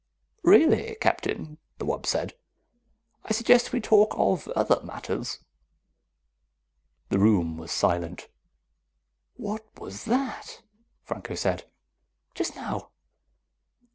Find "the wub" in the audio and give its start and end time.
1.77-2.07